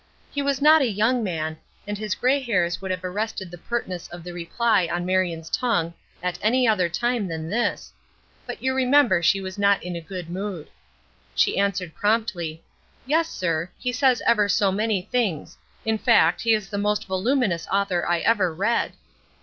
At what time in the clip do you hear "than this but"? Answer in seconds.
7.27-8.63